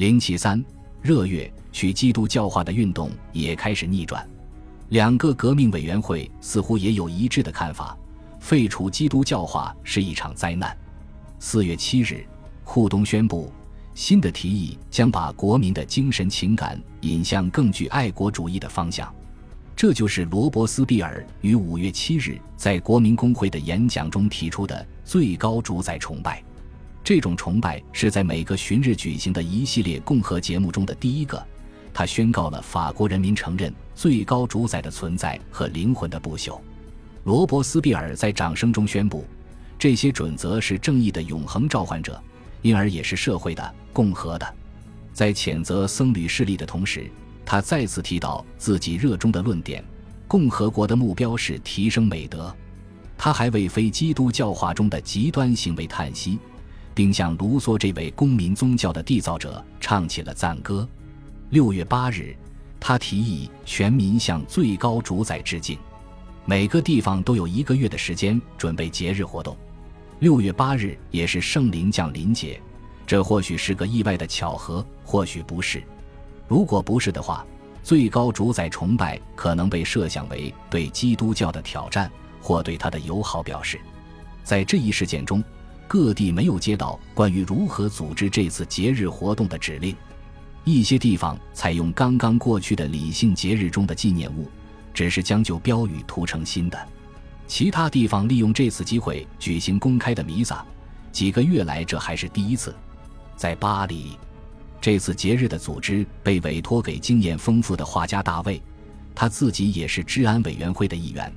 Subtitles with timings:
[0.00, 0.64] 零七三
[1.02, 4.26] 热月去基督教化的运动也开始逆转，
[4.88, 7.94] 两个革命委员会似乎也有一致的看法：
[8.38, 10.74] 废除基督教化是一场灾难。
[11.38, 12.24] 四月七日，
[12.64, 13.52] 库东宣布
[13.94, 19.14] 新的提议将把国民的精神情感引向更具爱国主义的方向。
[19.76, 26.42] 这就是罗伯斯庇尔于五月七日在国民公会的演讲中提出的最高主宰崇拜。
[27.10, 31.44] 这种崇拜是在每个旬日举行的一系列共和节目中的第一个。
[31.92, 36.60] 他宣告了法国人民承认最高主宰的存在和灵魂的不朽。
[37.24, 39.24] 罗伯斯庇尔在掌声中宣布，
[39.76, 42.22] 这些准则是正义的永恒召唤者，
[42.62, 44.54] 因而也是社会的、共和的。
[45.12, 47.10] 在谴责僧侣势力的同时。
[47.44, 49.84] 他再次提到自己热衷的论点：
[50.28, 52.54] 共和国的目标是提升美德。
[53.18, 56.38] 他还为非基督教化中的极端行为叹息，
[57.00, 60.86] 并向卢梭这位公民宗教的缔造者唱起了赞歌。
[61.48, 62.36] 六月八日，
[62.78, 65.78] 他提议全民向最高主宰致敬，
[66.44, 69.56] 每个地方都有一个月的时间准备节日活动。
[70.18, 72.60] 六月八日也是圣灵降临节，
[73.06, 75.82] 这或许是个意外的巧合，或许不是。
[76.46, 77.46] 如果不是的话，
[77.82, 82.10] 最高主宰崇拜可能被设想为对基督教的挑战
[82.42, 83.80] 或对他的友好表示。
[84.44, 85.42] 在这一事件中，
[85.90, 89.92] 各地没有接到关于如何组织这次节日活动的指令。
[90.62, 94.48] 一些地方采用刚刚过去的理性节日中的纪念物，
[94.94, 96.78] 只是将旧标语涂成新的；
[97.48, 100.64] 其他地方利用这次机会举行公开的弥撒。
[101.10, 102.72] 几个月来，这还是第一次。
[103.34, 104.16] 在巴黎。
[104.80, 108.62] 这次节日的组织被委托给经验丰富的画家大卫，
[109.12, 111.32] 他自己也是治安委员会的一员。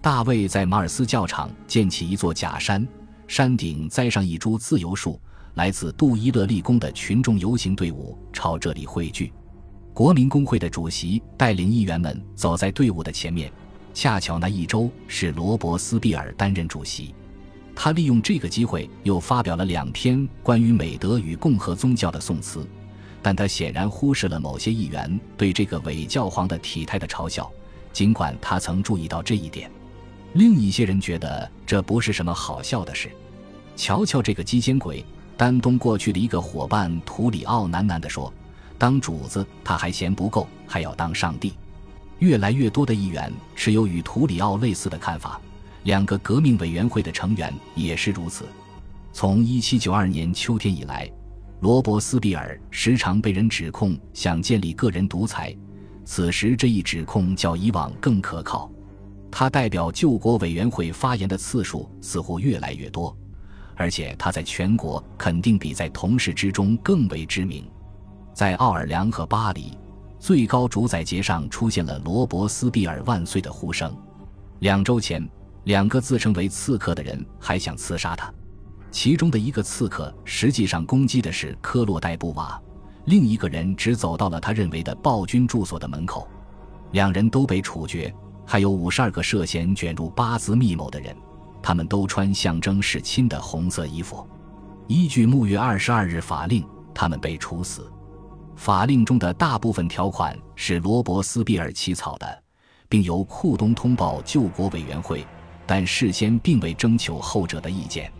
[0.00, 2.88] 大卫在马尔斯教场建起一座假山，
[3.32, 5.18] 山顶栽上一株自由树。
[5.54, 9.32] 来自杜伊勒立宫的群众游行队伍朝这里汇聚。
[9.94, 13.50] 国民工会的主席带领议员们走在队伍的前面。
[13.94, 17.14] 恰巧那一周是罗伯斯庇尔担任主席。
[17.74, 22.68] 他利用这个机会，又发表了两篇关于美德与共和宗教的颂词，
[23.22, 27.50] 但他显然忽视了某些议员对这个伪教皇的体态的嘲笑，
[27.94, 29.70] 尽管他曾注意到这一点。
[30.34, 33.10] 另一些人觉得这不是什么好笑的事。
[33.76, 35.04] 瞧瞧这个鸡奸鬼！
[35.36, 38.32] 丹东过去的一个伙伴图里奥喃喃地说
[38.78, 41.54] ：“当主子他还嫌不够，还要当上帝。”
[42.20, 45.40] 越来越多的议员持有与图里奥类似的看法。
[45.84, 48.46] 两个革命委员会的成员也是如此。
[49.12, 51.10] 从1792年秋天以来，
[51.58, 55.56] 罗伯斯庇尔时常被人指控想建立个人独裁。
[56.04, 58.70] 此时，这一指控较以往更可靠。
[59.30, 63.16] 他代表救国委员会发言的次数似乎越来越多，
[63.76, 67.64] 而且他在全国肯定比在同事之中更为知名。
[68.32, 69.76] 在奥尔良和巴黎，
[70.18, 73.94] 最高主宰节上出现了“罗伯斯庇尔万岁”的呼声。
[74.60, 75.28] 两周前。
[75.66, 78.34] 两个自称为刺客的人还想刺杀他，
[78.90, 82.60] 其中的一个刺客实际上攻击的是科洛戴布瓦，
[83.04, 86.26] 另一个人只走到了他认为的暴君住所的门口，
[86.90, 88.12] 两人都被处决。
[88.44, 91.16] 还有五十二个涉嫌卷入八字密谋的人，
[91.62, 94.26] 他们都穿象征弑亲的红色衣服。
[94.88, 97.90] 依据木月二十二日法令，他们被处死。
[98.56, 102.42] 法令中的大部分条款是罗伯斯庇尔起草的，
[102.88, 105.24] 并由库东通报救国委员会。
[105.64, 108.12] 但事先并未征求后者的意见。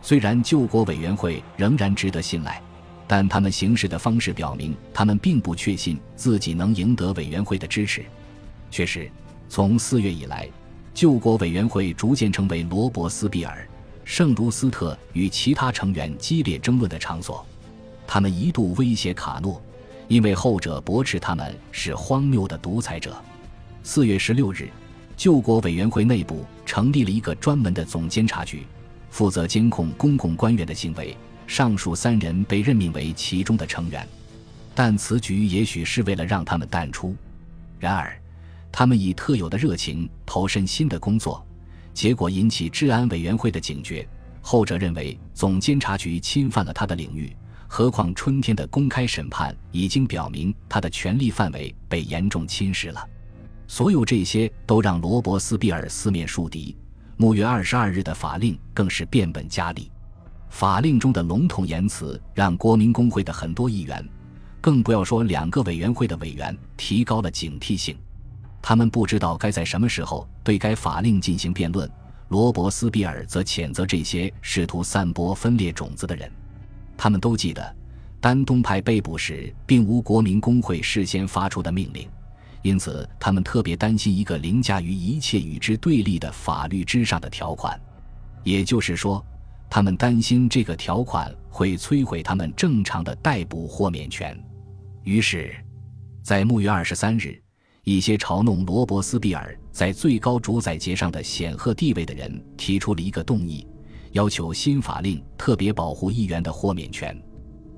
[0.00, 2.60] 虽然救国委员会仍然值得信赖，
[3.06, 8.04] 但他们行事的方式表明，他们并不确信自己能赢得委员会的支持。
[8.70, 9.08] 确实，
[9.48, 10.48] 从四月以来，
[10.98, 13.64] 救国委员会逐渐成为罗伯斯庇尔、
[14.04, 17.46] 圣卢斯特与其他成员激烈争论的场所。
[18.04, 19.62] 他们一度威胁卡诺，
[20.08, 23.16] 因为后者驳斥他们是荒谬的独裁者。
[23.84, 24.68] 四月十六日。
[25.16, 28.66] 救国委员会内部成立了一个专门的总监察局，
[29.08, 31.16] 负责监控公共官员的行为。
[31.46, 34.04] 上述三人被任命为其中的成员，
[34.74, 37.14] 但此举也许是为了让他们淡出。
[37.78, 38.20] 然而，
[38.70, 41.44] 他们以特有的热情投身新的工作，
[41.92, 44.06] 结果引起治安委员会的警觉。
[44.40, 47.36] 后者认为总监察局侵犯了他的领域，
[47.66, 53.06] 何况春天的公开审判已经表明他的权力范围被严重侵蚀了。
[53.66, 56.74] 所有这些都让罗伯斯庇尔四面树敌。
[57.18, 59.90] 木月二十二日的法令更是变本加厉。
[60.48, 64.08] 法令中的笼统言辞让国民工会的很多议员，
[64.60, 67.94] 更不要说两个委员会的委员，提高了警惕性。
[68.60, 71.90] 他们不知道该在什么时候对该法令进行辩论。
[72.28, 76.30] 罗伯斯庇尔则谴责这些试图散播分裂种子的人。
[76.96, 77.76] 他们都记得，
[78.20, 82.06] 丹东派被捕时，并无国民工会事先发出的命令，
[82.60, 87.80] 因此他们特别担心一个凌驾于一切与之对立的法律之上的条款，
[88.44, 89.24] 也就是说，
[89.70, 94.38] 他们担心这个条款会摧毁他们正常的逮捕豁免权。
[95.04, 95.54] 于是，
[96.22, 97.40] 在暮月二十三日，
[97.88, 103.66] 一些嘲弄罗伯斯庇尔在最高主宰节上的显赫地位的人提出了一个动议，
[104.12, 107.18] 要求新法令特别保护议员的豁免权。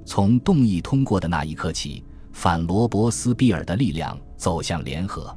[0.04, 2.02] 从动议通过的那一刻起，
[2.32, 5.32] 反罗伯斯庇尔的力量走向联合。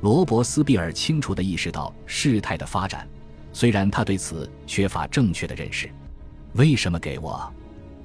[0.00, 3.08] 罗伯斯庇尔清楚地意识到事态的发展，
[3.52, 5.90] 虽然他对此缺乏正确的认识。
[6.52, 7.52] 为什么给我？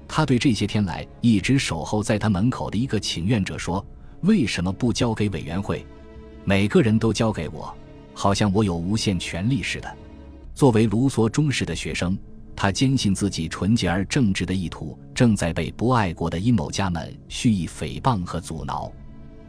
[0.07, 3.85] 他对这些天来一直守候在他门口的一个请愿者说
[4.21, 5.85] ：“为什么不交给委员会？
[6.49, 7.71] 每个人都交给我，
[8.11, 9.97] 好像我有无限权力似的。”
[10.55, 12.17] 作为卢梭忠实的学生。
[12.55, 18.91] 他坚信自己纯洁而正直的意图正在被不爱国的阴谋家们蓄意诽谤和阻挠。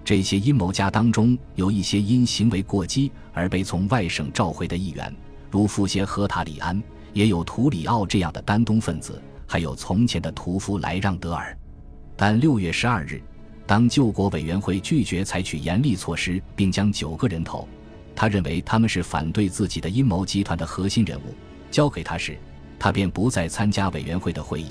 [0.05, 5.12] 这些阴谋家当中有一些因行为过激而被从外省召回的议员，
[5.50, 6.81] 如富歇·和塔里安；
[7.12, 11.56] 也有图里奥这样的丹东分子，还有从前的屠夫莱让德尔。
[12.14, 13.20] 但六月十二日，
[13.70, 17.69] 当救国委员会拒绝采取严厉措施，并将九个人头，
[18.17, 21.32] 他认为他们是反对自己的阴谋集团的核心人物，
[21.70, 22.37] 交给他时。
[22.81, 24.70] 他便不再参加委员会的会议，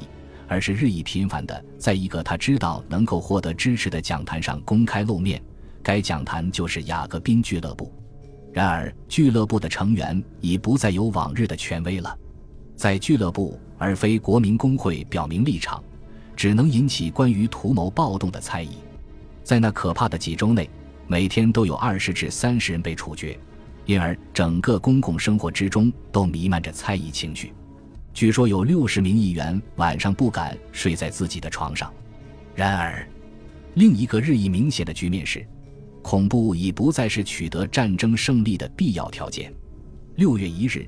[0.49, 5.41] 而是日益频繁地在一个他知道能够获得支持的讲坛上公开露面。
[5.81, 7.89] 该讲坛就是雅各宾俱乐部。
[8.51, 12.13] 然而，俱乐部的成员已不再有往日的权威了。
[12.75, 15.81] 在俱乐部而非国民工会表明立场，
[16.35, 18.71] 只能引起关于图谋暴动的猜疑。
[19.43, 20.69] 在那可怕的几周内，
[21.07, 23.37] 每天都有二十至三十人被处决，
[23.85, 27.53] 因而整个公共生活之中都弥漫着猜疑情绪。
[28.13, 31.91] 据说有六十名议员晚上不敢睡在自己的床上。
[32.55, 33.07] 然而，
[33.75, 35.45] 另一个日益明显的局面是，
[36.01, 39.53] 恐怖已不再是取得战争胜利的必要条件。
[40.15, 40.85] 六月一日，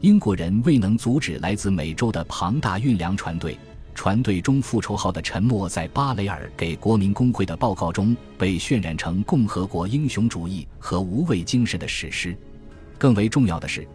[0.00, 3.56] 英国人未能阻止来自美洲的庞大运粮船队，
[3.94, 12.36] 船队中复仇号的沉没在巴雷尔给国民工会的报告中被渲染成共和国英雄主义和无畏精神的史诗。
[12.98, 13.86] 更为重要的是。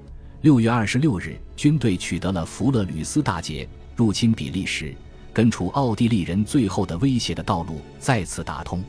[0.41, 4.95] 六月二十六日，军队取得了弗勒吕斯大捷，入侵比利时，
[5.33, 8.81] 根除奥地利人最后的威胁的道路再次打通。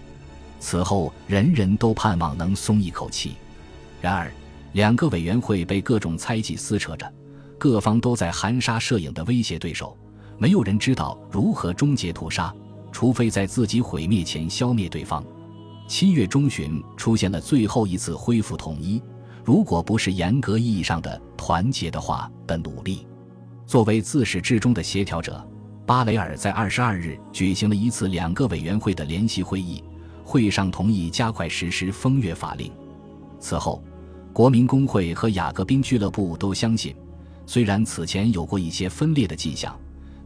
[0.61, 3.33] 此后，人人都盼望能松一口气。
[4.01, 4.31] 然而，
[4.75, 7.13] 两个委员会被各种猜忌撕扯着，
[7.59, 9.99] 各方都在含沙射影的威胁对手。
[10.41, 12.51] 没有人知道如何终结屠杀，
[12.91, 15.23] 除非在自己毁灭前消灭对方。
[15.87, 19.03] 七月中旬，出现了最后一次恢复统一。
[19.45, 23.07] 如果不是严格意义上的团结的话的努力，
[23.67, 25.47] 作为自始至终的协调者，
[25.85, 29.85] 巴雷尔在二十二日举行了一次两个委员会的联席会议，
[30.25, 32.73] 会上同意加快实施风月法令。
[33.39, 33.85] 此后，
[34.33, 36.97] 国民工会和雅各宾俱乐部都相信，
[37.45, 39.79] 虽然此前有过一些分裂的迹象，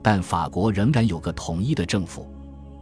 [0.05, 2.25] 但法国仍然有个统一的政府。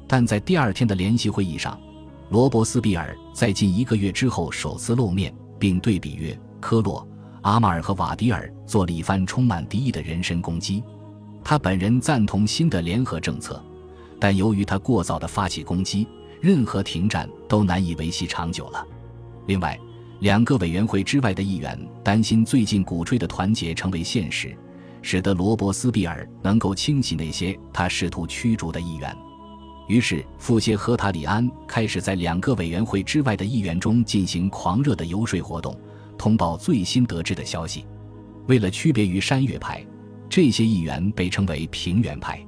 [0.06, 1.80] 但在第二天的联席会议上，
[2.28, 5.34] 罗伯斯庇尔在近一个月之后首次露面。
[5.62, 7.06] 并对比约科洛、
[7.42, 10.82] 阿马尔和瓦迪尔做了一番充满敌意的人身攻击。
[11.44, 13.62] 他本人赞同新的联合政策，
[14.18, 16.08] 但由于他过早的发起攻击，
[16.40, 18.84] 任何停战都难以维系长久了。
[19.46, 19.78] 另外，
[20.18, 24.58] 两个委员会之外的议员担心最近鼓吹的团结成为现实，
[25.02, 29.14] 使得罗伯斯庇尔能够清洗那些他试图驱逐的议员。
[29.88, 35.76] 于是，富歇和塔里安开始在两个委员会之外的议员中进行狂热的游说活动，
[36.16, 37.84] 通报最新得知的消息。
[38.46, 39.84] 为了区别于山岳派，
[40.28, 42.40] 这些议员被称为平原派。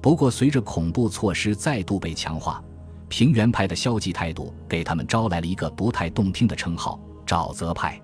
[0.00, 2.64] 不过，随着恐怖措施再度被强化，
[3.08, 8.00] 平原派的消极态度给他们招来了一个不太动听的称号——沼泽派。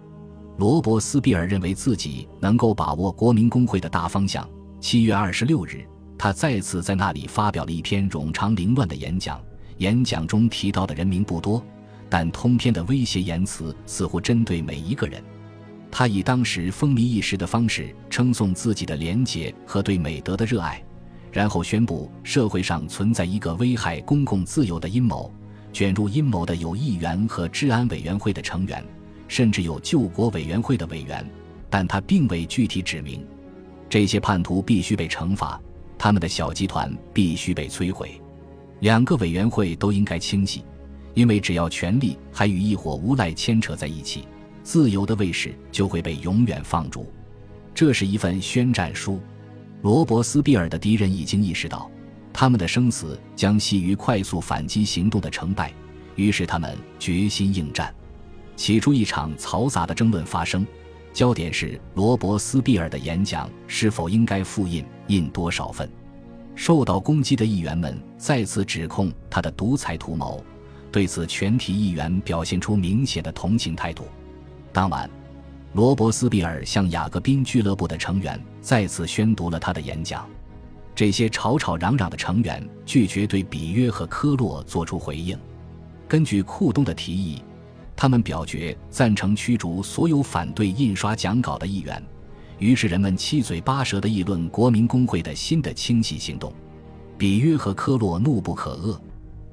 [0.59, 4.49] 罗伯斯庇尔认为自己能够把握国民工会的大方向。
[4.81, 5.87] 七月二十六日。
[6.19, 9.39] 他再次在那里发表了一篇冗长凌乱的演讲，
[9.77, 11.63] 演讲中提到的人名不多，
[12.09, 15.23] 但通篇的威胁言辞似乎针对每一个人。
[15.91, 20.83] 他以当时风靡一时的方式称颂自己的廉洁和对美德的热爱，
[21.31, 25.31] 然后宣布社会上存在一个危害公共自由的阴谋，
[25.71, 28.83] 卷入阴谋的有议员和治安委员会的成员，
[29.29, 31.29] 甚至有救国委员会的委员，
[31.69, 33.27] 但他并未具体指明。
[33.89, 35.61] 这些叛徒必须被惩罚。
[35.99, 38.21] 他们的小集团必须被摧毁，
[38.81, 40.63] 两个委员会都应该清洗，
[41.15, 44.25] 因为只要权力还与一伙无赖牵扯在一起，
[44.63, 47.11] 自由的卫士就会被永远放逐。
[47.75, 49.19] 这是一份宣战书。
[49.81, 51.91] 罗伯斯庇尔的敌人已经意识到，
[52.33, 55.73] 他们的生死将系于快速反击行动的成败。
[56.15, 57.95] 于是他们决心应战。
[58.57, 60.67] 起初，一场嘈杂的争论发生，
[61.13, 65.89] 焦点是罗伯斯庇尔的演讲是否应该复印，印多少份。
[66.55, 70.43] 受到攻击的议员们再次指控他的独裁图谋，
[70.91, 74.07] 对此，全体议员表现出明显的同情态度。
[74.73, 75.09] 当晚，
[75.75, 80.27] 罗伯斯庇尔向雅各宾俱乐部的成员再次宣读了他的演讲。
[80.95, 85.39] 这些吵吵嚷嚷的成员拒绝对比约和科洛做出回应。
[86.09, 87.43] 根据库东的提议，
[87.97, 92.03] 他们表决赞成驱逐所有反对印刷讲稿的议员。
[92.59, 96.53] 于是人们七嘴八舌地议论国民工会的新的清洗行动。
[97.19, 99.01] 比约和科洛怒不可遏，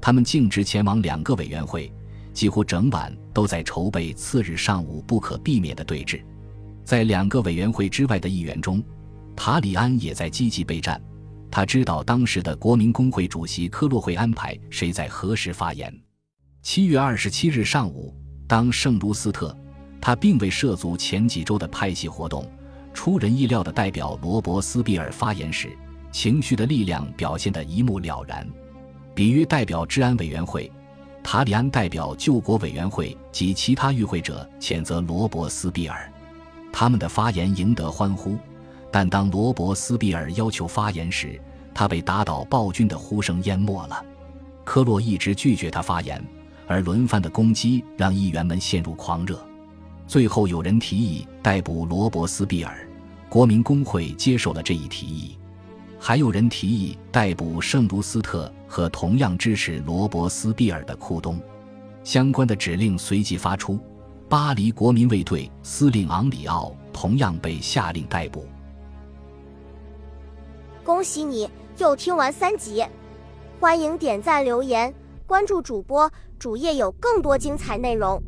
[0.01, 1.89] 他们径直前往两个委员会，
[2.33, 6.21] 几乎整晚都在筹备次日上午不可避免的对峙。
[6.83, 8.83] 在两个委员会之外的议员中，
[9.33, 11.01] 塔里安也在积极备战。
[11.49, 15.93] 他知道当时的国民工会主席科洛会安排谁在何时发言。
[16.61, 18.13] 七月二十七日上午，
[18.47, 19.55] 当圣卢斯特，
[20.01, 22.45] 他并未涉足前几周的派系活动，
[22.93, 25.75] 出人意料的代表罗伯斯庇尔发言时，
[26.11, 28.47] 情绪的力量表现得一目了然。
[29.15, 30.71] 比约代表治安委员会，
[31.23, 36.11] 塔里安代表救国委员会及其他与会者谴责罗伯斯庇尔，
[36.71, 38.37] 他们的发言赢得欢呼。
[38.91, 41.39] 但当罗伯斯庇尔要求发言时，
[41.73, 44.05] 他被打倒暴君的呼声淹没了。
[44.63, 46.23] 科洛一直拒绝他发言，
[46.67, 49.39] 而轮番的攻击让议员们陷入狂热。
[50.05, 52.87] 最后有人提议逮捕罗伯斯比尔，
[53.29, 55.37] 国民工会接受了这一提议。
[55.99, 61.39] 还有人提议逮捕圣卢斯特和同样支持罗伯斯比尔的库东。
[62.03, 63.79] 相关的指令随即发出，
[64.27, 68.45] 巴黎国民卫队司令昂里奥同样被下令逮捕。
[70.83, 72.85] 恭喜你又听完三集，
[73.61, 74.93] 欢迎点赞、留言、
[75.25, 76.11] 关注主播，
[76.43, 78.21] 主页有更多精彩内容。